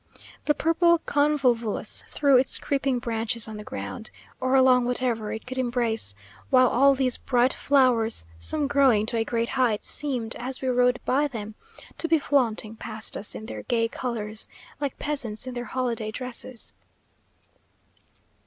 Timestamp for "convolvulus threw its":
1.05-2.57